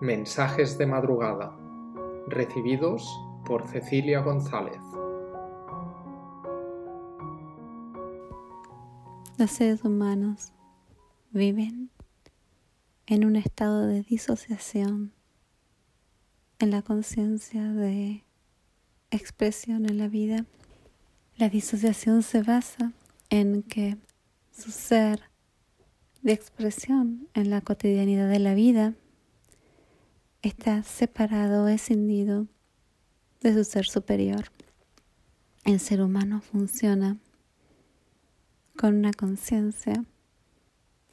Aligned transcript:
Mensajes 0.00 0.78
de 0.78 0.86
madrugada, 0.86 1.54
recibidos 2.26 3.06
por 3.44 3.68
Cecilia 3.68 4.20
González. 4.20 4.80
Los 9.36 9.50
seres 9.50 9.84
humanos 9.84 10.54
viven 11.32 11.90
en 13.04 13.26
un 13.26 13.36
estado 13.36 13.86
de 13.88 14.02
disociación 14.02 15.12
en 16.60 16.70
la 16.70 16.80
conciencia 16.80 17.70
de 17.70 18.24
expresión 19.10 19.84
en 19.84 19.98
la 19.98 20.08
vida. 20.08 20.46
La 21.36 21.50
disociación 21.50 22.22
se 22.22 22.42
basa 22.42 22.92
en 23.28 23.62
que 23.62 23.98
su 24.50 24.70
ser 24.70 25.20
de 26.22 26.32
expresión 26.32 27.28
en 27.34 27.50
la 27.50 27.60
cotidianidad 27.60 28.30
de 28.30 28.38
la 28.38 28.54
vida 28.54 28.94
está 30.42 30.82
separado, 30.82 31.68
escindido 31.68 32.46
de 33.40 33.54
su 33.54 33.64
ser 33.64 33.86
superior. 33.86 34.44
El 35.64 35.80
ser 35.80 36.02
humano 36.02 36.40
funciona 36.40 37.18
con 38.76 38.94
una 38.94 39.12
conciencia 39.12 40.04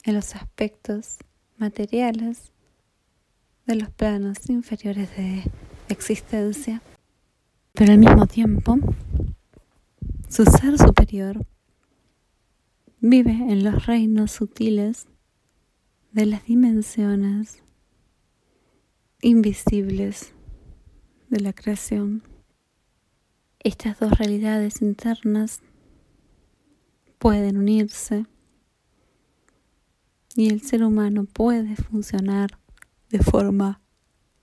en 0.04 0.14
los 0.14 0.34
aspectos 0.34 1.18
materiales 1.56 2.52
de 3.66 3.76
los 3.76 3.90
planos 3.90 4.48
inferiores 4.48 5.14
de 5.16 5.44
existencia, 5.88 6.80
pero 7.74 7.92
al 7.92 7.98
mismo 7.98 8.26
tiempo 8.26 8.78
su 10.28 10.44
ser 10.44 10.78
superior 10.78 11.44
Vive 13.00 13.30
en 13.30 13.62
los 13.62 13.86
reinos 13.86 14.32
sutiles 14.32 15.06
de 16.10 16.26
las 16.26 16.46
dimensiones 16.46 17.62
invisibles 19.20 20.32
de 21.28 21.40
la 21.40 21.52
creación. 21.52 22.22
Estas 23.58 23.98
dos 23.98 24.16
realidades 24.16 24.80
internas 24.80 25.60
pueden 27.18 27.56
unirse 27.56 28.26
y 30.36 30.50
el 30.50 30.62
ser 30.62 30.84
humano 30.84 31.24
puede 31.24 31.74
funcionar 31.74 32.58
de 33.10 33.18
forma 33.18 33.80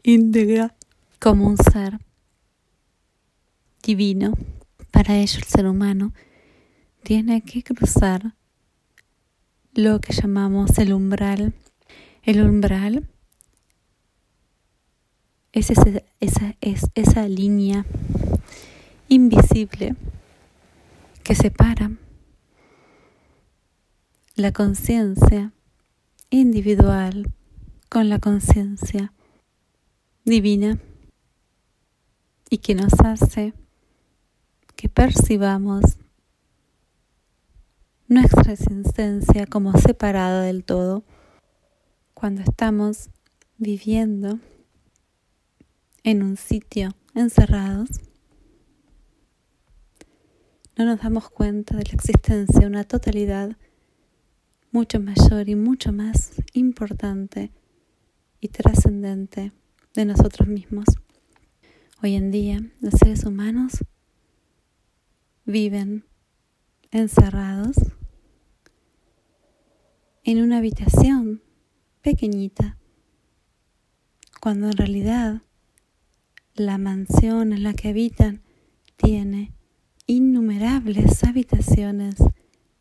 íntegra 0.04 0.76
como 1.20 1.48
un 1.48 1.58
ser 1.58 2.00
divino. 3.82 4.34
Para 4.92 5.16
ello 5.16 5.40
el 5.40 5.46
ser 5.46 5.68
humano 5.68 6.14
tiene 7.04 7.42
que 7.44 7.64
cruzar 7.64 8.36
lo 9.74 10.02
que 10.02 10.12
llamamos 10.12 10.78
el 10.80 10.92
umbral. 10.92 11.54
El 12.24 12.42
umbral 12.42 13.08
es 15.56 15.70
esa, 15.70 15.86
es 16.60 16.82
esa 16.96 17.28
línea 17.30 17.86
invisible 19.08 19.96
que 21.24 21.34
separa 21.34 21.92
la 24.36 24.52
conciencia 24.52 25.54
individual 26.30 27.32
con 27.88 28.10
la 28.10 28.20
conciencia 28.20 29.14
divina 30.26 30.78
y 32.50 32.58
que 32.58 32.76
nos 32.76 32.92
hace 33.00 33.54
que 34.76 34.90
percibamos 34.90 35.98
nuestra 38.10 38.52
existencia 38.52 39.48
como 39.48 39.72
separada 39.80 40.42
del 40.42 40.66
todo 40.66 41.06
cuando 42.14 42.42
estamos 42.42 43.10
viviendo 43.58 44.38
en 46.06 46.22
un 46.22 46.38
sitio 46.38 46.96
encerrados. 47.16 47.90
No 50.78 50.86
nos 50.86 51.02
damos 51.02 51.32
cuenta 51.32 51.76
de 51.76 51.84
la 51.84 51.94
existencia 51.94 52.60
de 52.60 52.68
una 52.68 52.84
totalidad 52.84 53.58
mucho 54.72 55.00
mayor 55.00 55.50
y 55.50 55.56
mucho 55.56 55.92
más 55.92 56.34
importante 56.54 57.52
y 58.40 58.50
trascendente 58.50 59.52
de 59.96 60.06
nosotros 60.06 60.48
mismos. 60.48 60.86
Hoy 62.04 62.14
en 62.14 62.30
día 62.30 62.62
los 62.82 62.94
seres 62.94 63.26
humanos 63.26 63.84
viven 65.44 66.06
encerrados 66.92 67.78
en 70.24 70.44
una 70.44 70.60
habitación 70.60 71.42
pequeñita, 72.04 72.78
cuando 74.40 74.68
en 74.68 74.78
realidad 74.78 75.42
la 76.56 76.78
mansión 76.78 77.52
en 77.52 77.64
la 77.64 77.74
que 77.74 77.90
habitan 77.90 78.42
tiene 78.96 79.52
innumerables 80.08 81.24
habitaciones 81.26 82.16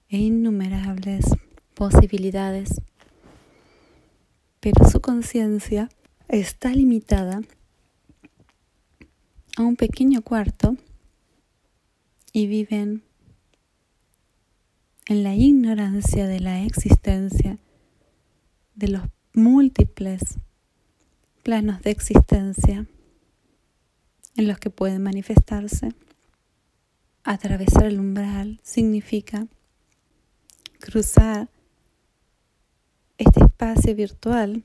e 0.08 0.18
innumerables 0.18 1.24
posibilidades. 1.74 2.80
Pero 4.60 4.88
su 4.88 5.00
conciencia 5.00 5.88
está 6.28 6.70
limitada 6.70 7.42
a 9.56 9.62
un 9.62 9.74
pequeño 9.74 10.22
cuarto 10.22 10.76
y 12.32 12.46
viven 12.46 13.02
en 15.06 15.24
la 15.24 15.34
ignorancia 15.34 16.28
de 16.28 16.38
la 16.38 16.62
existencia 16.62 17.58
de 18.76 18.88
los 18.88 19.02
múltiples 19.34 20.38
planos 21.42 21.82
de 21.82 21.90
existencia 21.90 22.86
en 24.36 24.48
los 24.48 24.58
que 24.58 24.70
pueden 24.70 25.02
manifestarse. 25.02 25.92
Atravesar 27.22 27.86
el 27.86 28.00
umbral 28.00 28.60
significa 28.62 29.46
cruzar 30.78 31.48
este 33.16 33.40
espacio 33.44 33.94
virtual 33.94 34.64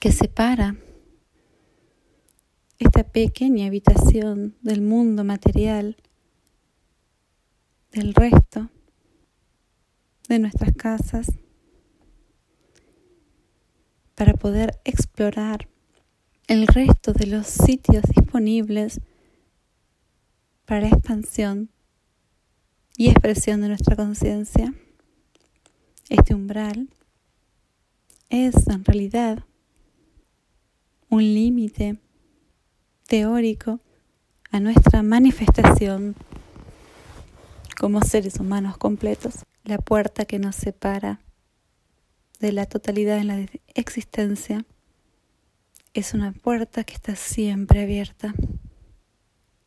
que 0.00 0.12
separa 0.12 0.76
esta 2.78 3.04
pequeña 3.04 3.66
habitación 3.66 4.56
del 4.62 4.82
mundo 4.82 5.24
material 5.24 5.96
del 7.92 8.14
resto 8.14 8.68
de 10.28 10.38
nuestras 10.38 10.74
casas 10.74 11.28
para 14.14 14.34
poder 14.34 14.80
explorar 14.84 15.68
el 16.52 16.66
resto 16.66 17.14
de 17.14 17.26
los 17.26 17.46
sitios 17.46 18.04
disponibles 18.14 19.00
para 20.66 20.86
expansión 20.86 21.70
y 22.94 23.08
expresión 23.08 23.62
de 23.62 23.68
nuestra 23.68 23.96
conciencia. 23.96 24.74
Este 26.10 26.34
umbral 26.34 26.90
es 28.28 28.68
en 28.68 28.84
realidad 28.84 29.46
un 31.08 31.22
límite 31.22 31.96
teórico 33.06 33.80
a 34.50 34.60
nuestra 34.60 35.02
manifestación 35.02 36.14
como 37.80 38.02
seres 38.02 38.38
humanos 38.38 38.76
completos, 38.76 39.46
la 39.64 39.78
puerta 39.78 40.26
que 40.26 40.38
nos 40.38 40.56
separa 40.56 41.18
de 42.40 42.52
la 42.52 42.66
totalidad 42.66 43.16
en 43.16 43.28
la 43.28 43.46
existencia 43.74 44.66
es 45.94 46.14
una 46.14 46.32
puerta 46.32 46.84
que 46.84 46.94
está 46.94 47.16
siempre 47.16 47.82
abierta. 47.82 48.34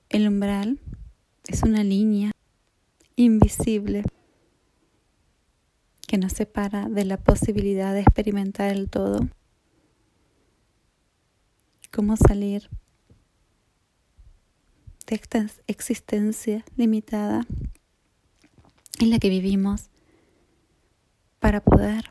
El 0.09 0.27
umbral 0.27 0.79
es 1.47 1.61
una 1.61 1.83
línea 1.83 2.31
invisible 3.15 4.03
que 6.07 6.17
nos 6.17 6.33
separa 6.33 6.89
de 6.89 7.05
la 7.05 7.17
posibilidad 7.17 7.93
de 7.93 8.01
experimentar 8.01 8.71
el 8.71 8.89
todo. 8.89 9.27
Cómo 11.91 12.17
salir 12.17 12.69
de 15.05 15.15
esta 15.15 15.45
existencia 15.67 16.65
limitada 16.75 17.45
en 18.99 19.09
la 19.11 19.19
que 19.19 19.29
vivimos 19.29 19.89
para 21.39 21.61
poder 21.61 22.05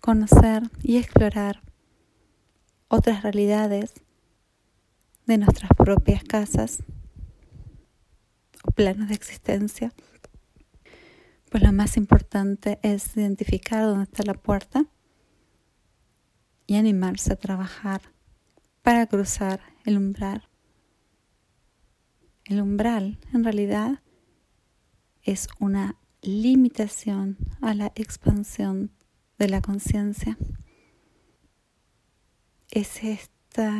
conocer 0.00 0.70
y 0.82 0.96
explorar 0.96 1.65
otras 2.88 3.22
realidades 3.22 3.94
de 5.26 5.38
nuestras 5.38 5.70
propias 5.76 6.22
casas 6.24 6.82
o 8.62 8.70
planos 8.70 9.08
de 9.08 9.14
existencia. 9.14 9.92
Pues 11.50 11.62
lo 11.62 11.72
más 11.72 11.96
importante 11.96 12.78
es 12.82 13.16
identificar 13.16 13.84
dónde 13.84 14.04
está 14.04 14.22
la 14.24 14.34
puerta 14.34 14.86
y 16.66 16.76
animarse 16.76 17.32
a 17.32 17.36
trabajar 17.36 18.02
para 18.82 19.06
cruzar 19.06 19.60
el 19.84 19.96
umbral. 19.96 20.48
El 22.44 22.60
umbral, 22.60 23.18
en 23.32 23.42
realidad, 23.42 24.00
es 25.22 25.48
una 25.58 25.96
limitación 26.22 27.36
a 27.60 27.74
la 27.74 27.92
expansión 27.96 28.92
de 29.38 29.48
la 29.48 29.60
conciencia. 29.60 30.38
Es 32.70 33.02
este 33.02 33.70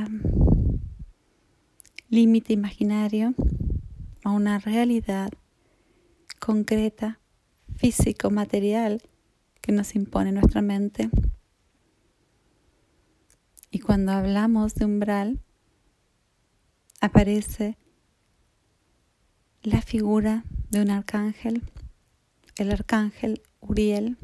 límite 2.08 2.52
imaginario 2.52 3.34
a 4.24 4.30
una 4.30 4.58
realidad 4.58 5.30
concreta, 6.38 7.20
físico, 7.76 8.30
material 8.30 9.02
que 9.60 9.72
nos 9.72 9.94
impone 9.94 10.32
nuestra 10.32 10.62
mente. 10.62 11.10
Y 13.70 13.80
cuando 13.80 14.12
hablamos 14.12 14.74
de 14.74 14.84
umbral, 14.84 15.40
aparece 17.00 17.76
la 19.62 19.82
figura 19.82 20.44
de 20.70 20.80
un 20.80 20.90
arcángel, 20.90 21.62
el 22.56 22.70
arcángel 22.70 23.42
Uriel. 23.60 24.16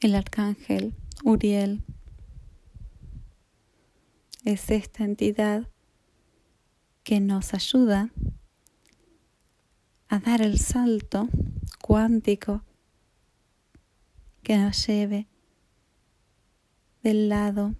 El 0.00 0.14
arcángel 0.14 0.94
Uriel 1.24 1.82
es 4.44 4.70
esta 4.70 5.04
entidad 5.04 5.68
que 7.02 7.20
nos 7.20 7.54
ayuda 7.54 8.10
a 10.08 10.18
dar 10.18 10.42
el 10.42 10.58
salto 10.58 11.28
cuántico 11.82 12.62
que 14.42 14.56
nos 14.56 14.86
lleve 14.86 15.26
del 17.02 17.28
lado 17.28 17.74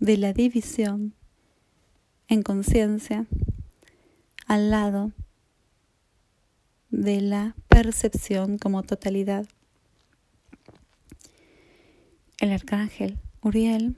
de 0.00 0.16
la 0.16 0.32
división 0.32 1.14
en 2.28 2.42
conciencia 2.42 3.26
al 4.46 4.70
lado 4.70 5.12
de 6.90 7.20
la 7.20 7.54
percepción 7.68 8.58
como 8.58 8.82
totalidad. 8.82 9.46
El 12.38 12.52
arcángel 12.52 13.18
Uriel 13.44 13.96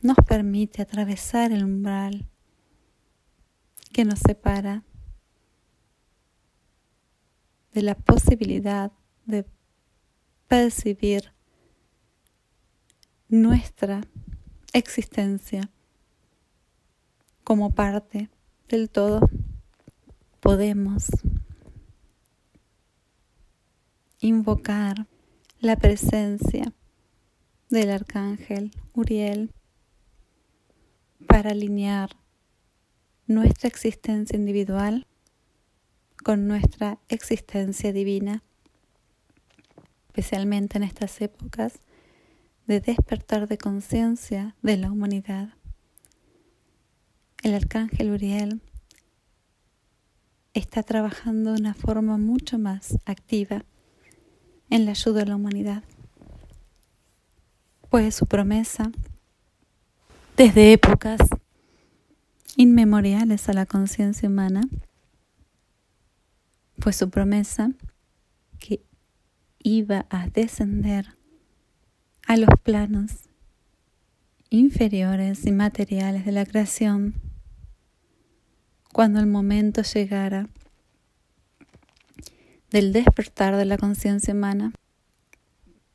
nos 0.00 0.16
permite 0.24 0.80
atravesar 0.80 1.50
el 1.50 1.64
umbral 1.64 2.28
que 3.92 4.04
nos 4.04 4.20
separa 4.20 4.84
de 7.72 7.82
la 7.82 7.96
posibilidad 7.96 8.92
de 9.24 9.44
percibir 10.46 11.32
nuestra 13.28 14.02
existencia 14.72 15.68
como 17.42 17.74
parte 17.74 18.30
del 18.68 18.88
todo. 18.88 19.28
Podemos 20.38 21.08
invocar 24.20 25.08
la 25.58 25.74
presencia 25.74 26.72
del 27.70 27.90
arcángel 27.90 28.70
Uriel 28.94 29.50
para 31.26 31.50
alinear 31.50 32.16
nuestra 33.26 33.68
existencia 33.68 34.36
individual 34.36 35.06
con 36.22 36.46
nuestra 36.46 36.98
existencia 37.08 37.92
divina, 37.92 38.42
especialmente 40.08 40.78
en 40.78 40.84
estas 40.84 41.20
épocas 41.20 41.80
de 42.66 42.80
despertar 42.80 43.48
de 43.48 43.58
conciencia 43.58 44.56
de 44.62 44.76
la 44.76 44.90
humanidad. 44.90 45.50
El 47.42 47.54
arcángel 47.54 48.10
Uriel 48.10 48.60
está 50.52 50.82
trabajando 50.82 51.52
de 51.52 51.60
una 51.60 51.74
forma 51.74 52.16
mucho 52.16 52.58
más 52.58 52.98
activa 53.04 53.64
en 54.70 54.84
la 54.84 54.92
ayuda 54.92 55.22
a 55.22 55.26
la 55.26 55.36
humanidad, 55.36 55.84
pues 57.96 58.14
su 58.14 58.26
promesa 58.26 58.92
desde 60.36 60.74
épocas 60.74 61.18
inmemoriales 62.54 63.48
a 63.48 63.54
la 63.54 63.64
conciencia 63.64 64.28
humana 64.28 64.60
fue 66.78 66.92
su 66.92 67.08
promesa 67.08 67.70
que 68.58 68.82
iba 69.60 70.04
a 70.10 70.28
descender 70.28 71.16
a 72.26 72.36
los 72.36 72.50
planos 72.62 73.30
inferiores 74.50 75.46
y 75.46 75.52
materiales 75.52 76.26
de 76.26 76.32
la 76.32 76.44
creación 76.44 77.14
cuando 78.92 79.20
el 79.20 79.26
momento 79.26 79.80
llegara 79.80 80.50
del 82.70 82.92
despertar 82.92 83.56
de 83.56 83.64
la 83.64 83.78
conciencia 83.78 84.34
humana 84.34 84.74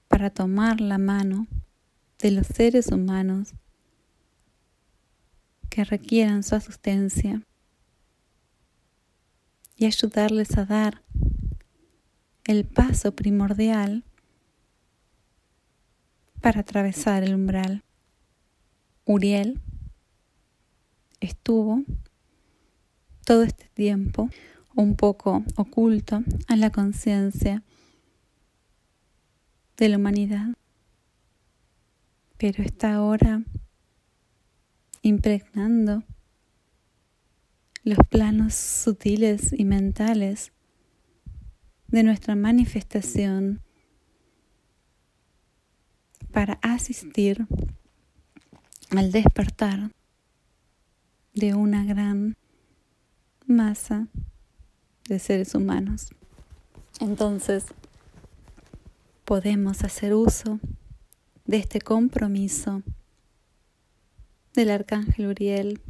para 0.08 0.32
tomar 0.32 0.82
la 0.82 0.98
mano 0.98 1.46
de 2.22 2.32
los 2.32 2.48
seres 2.48 2.88
humanos 2.88 3.54
que 5.70 5.84
requieran 5.84 6.44
su 6.44 6.56
asistencia 6.56 7.42
y 9.76 9.86
ayudarles 9.86 10.58
a 10.58 10.66
dar 10.66 11.02
el 12.44 12.66
paso 12.66 13.16
primordial 13.16 14.04
para 16.42 16.62
atravesar 16.62 17.24
el 17.24 17.36
umbral. 17.36 17.84
Uriel 19.06 19.60
estuvo 21.20 21.84
todo 23.26 23.44
este 23.44 23.70
tiempo 23.74 24.30
un 24.76 24.96
poco 24.96 25.44
oculto 25.56 26.24
a 26.48 26.56
la 26.56 26.70
conciencia 26.72 27.64
de 29.78 29.90
la 29.90 29.98
humanidad, 29.98 30.50
pero 32.42 32.64
está 32.64 32.96
ahora 32.96 33.44
impregnando 35.04 36.02
los 37.84 38.00
planos 38.10 38.56
sutiles 38.56 39.54
y 39.56 39.64
mentales 39.64 40.52
de 41.90 42.02
nuestra 42.02 42.36
manifestación 42.36 43.62
para 46.32 46.54
asistir 46.64 47.46
al 48.90 49.12
despertar 49.12 49.92
de 51.36 51.54
una 51.54 51.86
gran 51.86 52.38
masa 53.46 54.08
de 55.08 55.20
seres 55.20 55.54
humanos. 55.54 56.10
Entonces, 57.00 57.66
podemos 59.26 59.84
hacer 59.84 60.16
uso 60.16 60.60
de 61.52 61.58
este 61.58 61.82
compromiso 61.82 62.82
del 64.54 64.72
arcángel 64.72 65.28
Uriel 65.28 65.82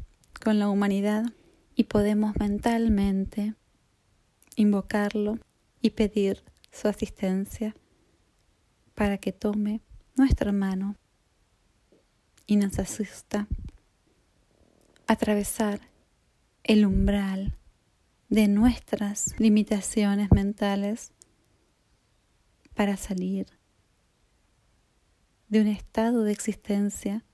con 0.43 0.57
la 0.57 0.67
humanidad 0.67 1.23
y 1.75 1.83
podemos 1.83 2.35
mentalmente 2.39 3.53
invocarlo 4.55 5.37
y 5.79 5.91
pedir 5.91 6.43
su 6.71 6.87
asistencia 6.87 7.75
para 8.95 9.19
que 9.19 9.33
tome 9.33 9.81
nuestra 10.15 10.51
mano 10.51 10.95
y 12.47 12.55
nos 12.55 12.79
asusta 12.79 13.47
atravesar 15.05 15.79
el 16.63 16.87
umbral 16.87 17.55
de 18.29 18.47
nuestras 18.47 19.39
limitaciones 19.39 20.31
mentales 20.31 21.11
para 22.73 22.97
salir 22.97 23.60
de 25.51 25.60
un 25.60 25.67
estado 25.67 26.24
de 26.24 26.31
existencia 26.31 27.25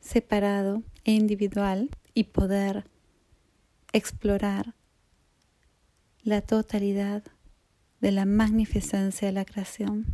separado 0.00 0.82
e 1.04 1.12
individual 1.12 1.90
y 2.14 2.24
poder 2.24 2.88
explorar 3.92 4.74
la 6.22 6.40
totalidad 6.40 7.22
de 8.00 8.10
la 8.10 8.24
magnificencia 8.24 9.28
de 9.28 9.32
la 9.32 9.44
creación. 9.44 10.06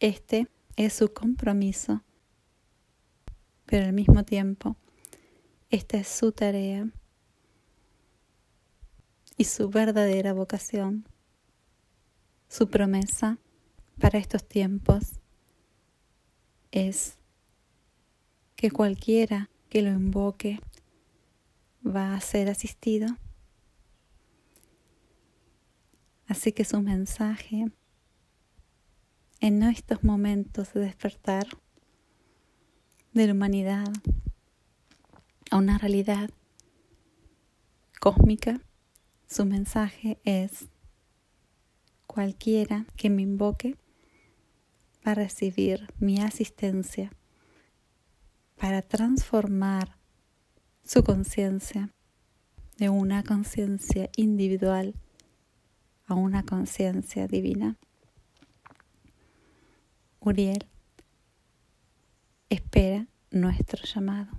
Este 0.00 0.48
es 0.76 0.94
su 0.94 1.12
compromiso, 1.12 2.02
pero 3.66 3.84
al 3.84 3.92
mismo 3.92 4.24
tiempo, 4.24 4.76
esta 5.68 5.98
es 5.98 6.08
su 6.08 6.32
tarea 6.32 6.88
y 9.36 9.44
su 9.44 9.68
verdadera 9.68 10.32
vocación, 10.32 11.06
su 12.48 12.70
promesa 12.70 13.38
para 14.00 14.18
estos 14.18 14.46
tiempos 14.46 15.20
es 16.70 17.18
que 18.54 18.70
cualquiera 18.70 19.50
que 19.68 19.82
lo 19.82 19.90
invoque 19.90 20.60
va 21.84 22.14
a 22.14 22.20
ser 22.20 22.48
asistido. 22.48 23.08
Así 26.26 26.52
que 26.52 26.64
su 26.64 26.80
mensaje 26.80 27.66
en 29.40 29.62
estos 29.62 30.02
momentos 30.02 30.72
de 30.72 30.80
despertar 30.80 31.46
de 33.12 33.26
la 33.26 33.32
humanidad 33.32 33.86
a 35.50 35.56
una 35.56 35.78
realidad 35.78 36.30
cósmica, 38.00 38.60
su 39.28 39.44
mensaje 39.44 40.18
es 40.24 40.66
cualquiera 42.06 42.86
que 42.96 43.10
me 43.10 43.22
invoque 43.22 43.76
va 45.06 45.12
a 45.12 45.14
recibir 45.14 45.86
mi 45.98 46.20
asistencia 46.20 47.12
para 48.56 48.82
transformar 48.82 49.96
su 50.84 51.04
conciencia 51.04 51.90
de 52.78 52.88
una 52.88 53.22
conciencia 53.22 54.10
individual 54.16 54.94
a 56.06 56.14
una 56.14 56.44
conciencia 56.44 57.28
divina. 57.28 57.76
Uriel 60.20 60.66
espera 62.48 63.06
nuestro 63.30 63.84
llamado. 63.84 64.32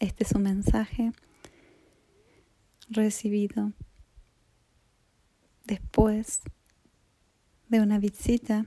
Este 0.00 0.24
es 0.24 0.32
un 0.32 0.42
mensaje 0.42 1.12
recibido 2.90 3.72
después 5.64 6.40
de 7.68 7.80
una 7.80 7.98
visita 7.98 8.66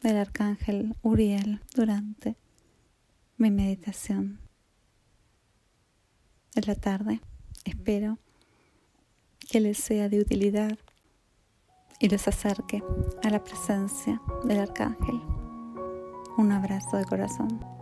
del 0.00 0.16
arcángel 0.16 0.94
Uriel 1.02 1.60
durante 1.74 2.36
mi 3.36 3.50
meditación 3.50 4.40
de 6.54 6.62
la 6.62 6.74
tarde. 6.74 7.20
Espero 7.64 8.18
que 9.50 9.60
les 9.60 9.78
sea 9.78 10.08
de 10.08 10.20
utilidad 10.20 10.78
y 11.98 12.08
los 12.08 12.28
acerque 12.28 12.82
a 13.22 13.30
la 13.30 13.42
presencia 13.42 14.20
del 14.44 14.60
arcángel. 14.60 15.20
Un 16.36 16.52
abrazo 16.52 16.96
de 16.98 17.04
corazón. 17.04 17.75